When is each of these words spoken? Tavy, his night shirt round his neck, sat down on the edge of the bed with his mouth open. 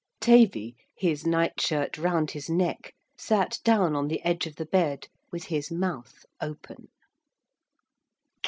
Tavy, 0.19 0.75
his 0.97 1.27
night 1.27 1.61
shirt 1.61 1.95
round 1.99 2.31
his 2.31 2.49
neck, 2.49 2.95
sat 3.19 3.59
down 3.63 3.95
on 3.95 4.07
the 4.07 4.19
edge 4.25 4.47
of 4.47 4.55
the 4.55 4.65
bed 4.65 5.05
with 5.31 5.43
his 5.43 5.69
mouth 5.69 6.25
open. 6.41 6.87